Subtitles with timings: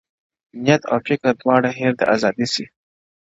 [0.63, 2.65] •نیت او فکر دواړه هېر د آزادۍ سي-